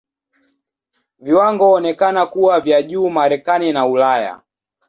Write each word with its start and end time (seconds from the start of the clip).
Viwango 1.19 1.67
huonekana 1.67 2.25
kuwa 2.25 2.59
vya 2.59 2.83
juu 2.83 3.09
Marekani 3.09 3.73
na 3.73 3.85
Ulaya. 3.85 4.41